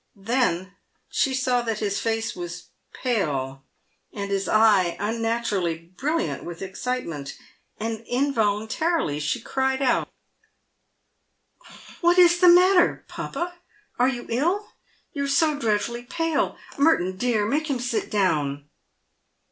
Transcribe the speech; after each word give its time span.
Then 0.15 0.73
she 1.09 1.35
saw 1.35 1.61
that 1.61 1.77
his 1.77 1.99
face 1.99 2.35
was 2.35 2.69
pale, 2.91 3.63
and 4.11 4.31
his 4.31 4.49
eye 4.49 4.97
unnaturally 4.99 5.77
brilliant 5.77 6.43
with 6.43 6.63
excitement, 6.63 7.37
and 7.79 7.99
involun 8.11 8.67
tarily 8.67 9.21
she 9.21 9.39
cried 9.39 9.79
out," 9.79 10.09
What 12.01 12.17
is 12.17 12.39
the 12.39 12.49
matter, 12.49 13.05
papa? 13.07 13.53
Are 13.99 14.09
you 14.09 14.25
ill? 14.27 14.69
You 15.13 15.25
are 15.25 15.27
so 15.27 15.55
dreadfully 15.59 16.01
pale! 16.05 16.57
Merton, 16.79 17.15
dear, 17.15 17.45
make 17.45 17.69
him 17.69 17.77
sit 17.79 18.09
down." 18.09 18.67